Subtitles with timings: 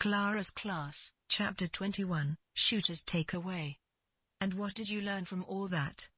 [0.00, 3.76] Clara's Class, Chapter 21, Shooter's Takeaway.
[4.40, 6.08] And what did you learn from all that?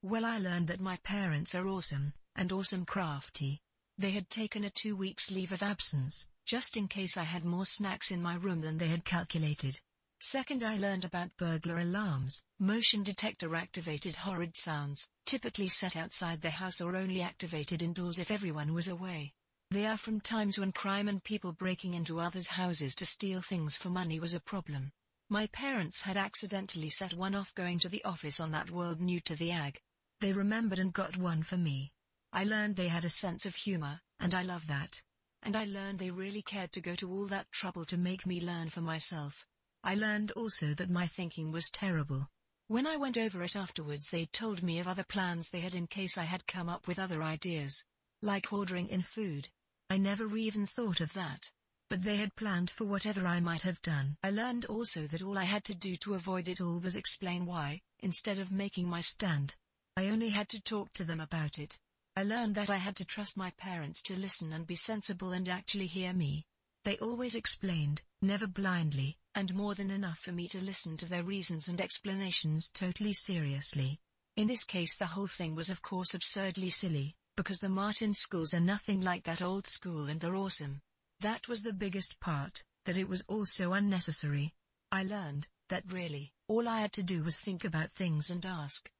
[0.00, 3.60] Well I learned that my parents are awesome, and awesome crafty.
[3.98, 7.66] They had taken a two weeks leave of absence, just in case I had more
[7.66, 9.78] snacks in my room than they had calculated.
[10.20, 16.48] Second I learned about burglar alarms, motion detector activated horrid sounds, typically set outside the
[16.48, 19.34] house or only activated indoors if everyone was away.
[19.70, 23.76] They are from times when crime and people breaking into others' houses to steal things
[23.76, 24.92] for money was a problem.
[25.28, 29.20] My parents had accidentally set one off going to the office on that world new
[29.20, 29.78] to the ag.
[30.20, 31.92] They remembered and got one for me.
[32.32, 35.02] I learned they had a sense of humor, and I love that.
[35.42, 38.40] And I learned they really cared to go to all that trouble to make me
[38.40, 39.46] learn for myself.
[39.84, 42.26] I learned also that my thinking was terrible.
[42.68, 45.88] When I went over it afterwards they told me of other plans they had in
[45.88, 47.84] case I had come up with other ideas.
[48.22, 49.50] Like ordering in food.
[49.90, 51.50] I never even thought of that.
[51.88, 54.16] But they had planned for whatever I might have done.
[54.22, 57.46] I learned also that all I had to do to avoid it all was explain
[57.46, 59.56] why, instead of making my stand.
[59.96, 61.78] I only had to talk to them about it.
[62.14, 65.48] I learned that I had to trust my parents to listen and be sensible and
[65.48, 66.44] actually hear me.
[66.84, 71.22] They always explained, never blindly, and more than enough for me to listen to their
[71.22, 74.00] reasons and explanations totally seriously.
[74.36, 78.52] In this case the whole thing was of course absurdly silly, because the Martin schools
[78.52, 80.80] are nothing like that old school and they're awesome.
[81.20, 84.54] That was the biggest part, that it was all so unnecessary.
[84.90, 88.90] I learned, that really, all I had to do was think about things and ask.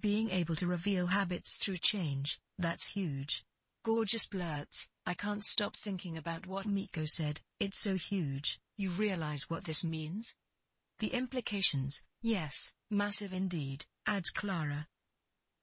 [0.00, 3.44] Being able to reveal habits through change, that's huge.
[3.84, 9.50] Gorgeous blurts, I can't stop thinking about what Miko said, it's so huge, you realize
[9.50, 10.36] what this means?
[11.00, 14.86] The implications, yes, massive indeed, adds Clara.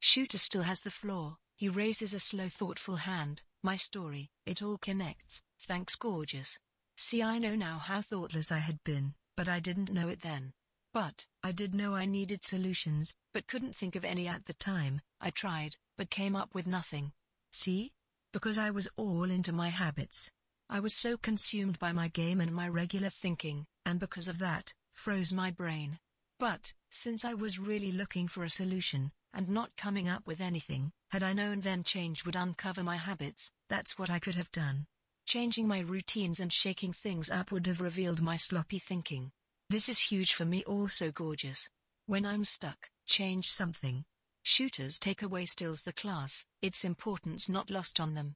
[0.01, 4.77] Shooter still has the floor, he raises a slow thoughtful hand, my story, it all
[4.77, 6.57] connects, thanks gorgeous.
[6.95, 10.53] See I know now how thoughtless I had been, but I didn't know it then.
[10.93, 15.01] But, I did know I needed solutions, but couldn't think of any at the time,
[15.19, 17.11] I tried, but came up with nothing.
[17.51, 17.91] See?
[18.31, 20.31] Because I was all into my habits.
[20.69, 24.73] I was so consumed by my game and my regular thinking, and because of that,
[24.93, 25.99] froze my brain.
[26.39, 30.91] But, since I was really looking for a solution, and not coming up with anything,
[31.09, 34.85] had I known then change would uncover my habits, that's what I could have done.
[35.25, 39.31] Changing my routines and shaking things up would have revealed my sloppy thinking.
[39.69, 41.69] This is huge for me also gorgeous.
[42.07, 44.05] When I'm stuck, change something.
[44.41, 48.35] Shooters take away stills the class, its importance not lost on them.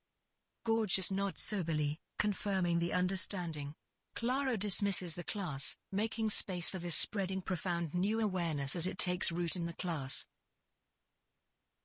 [0.64, 3.74] Gorgeous nods soberly, confirming the understanding.
[4.16, 9.32] Clara dismisses the class, making space for this spreading profound new awareness as it takes
[9.32, 10.26] root in the class.